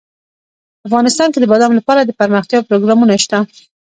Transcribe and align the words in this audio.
افغانستان 0.87 1.27
کې 1.31 1.39
د 1.41 1.45
بادام 1.51 1.71
لپاره 1.79 2.01
دپرمختیا 2.09 2.59
پروګرامونه 2.69 3.13
شته. 3.23 3.37